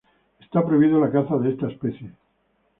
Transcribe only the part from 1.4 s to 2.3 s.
esta especie.